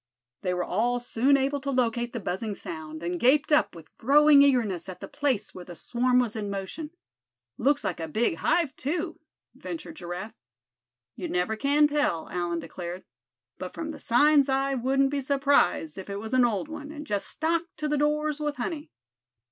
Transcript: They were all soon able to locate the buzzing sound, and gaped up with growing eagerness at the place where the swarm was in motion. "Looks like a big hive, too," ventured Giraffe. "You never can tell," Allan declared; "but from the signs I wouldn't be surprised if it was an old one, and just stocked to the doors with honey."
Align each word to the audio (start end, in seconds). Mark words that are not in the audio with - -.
They 0.41 0.55
were 0.55 0.63
all 0.63 0.99
soon 0.99 1.37
able 1.37 1.61
to 1.61 1.69
locate 1.69 2.11
the 2.11 2.19
buzzing 2.19 2.55
sound, 2.55 3.03
and 3.03 3.19
gaped 3.19 3.51
up 3.51 3.75
with 3.75 3.95
growing 3.99 4.41
eagerness 4.41 4.89
at 4.89 4.99
the 4.99 5.07
place 5.07 5.53
where 5.53 5.63
the 5.65 5.75
swarm 5.75 6.17
was 6.17 6.35
in 6.35 6.49
motion. 6.49 6.89
"Looks 7.59 7.83
like 7.83 7.99
a 7.99 8.07
big 8.07 8.37
hive, 8.37 8.75
too," 8.75 9.19
ventured 9.53 9.97
Giraffe. 9.97 10.33
"You 11.15 11.27
never 11.27 11.55
can 11.55 11.85
tell," 11.87 12.27
Allan 12.29 12.57
declared; 12.57 13.03
"but 13.59 13.75
from 13.75 13.89
the 13.89 13.99
signs 13.99 14.49
I 14.49 14.73
wouldn't 14.73 15.11
be 15.11 15.21
surprised 15.21 15.99
if 15.99 16.09
it 16.09 16.17
was 16.19 16.33
an 16.33 16.45
old 16.45 16.67
one, 16.67 16.89
and 16.91 17.05
just 17.05 17.27
stocked 17.27 17.77
to 17.77 17.87
the 17.87 17.99
doors 17.99 18.39
with 18.39 18.55
honey." 18.55 18.89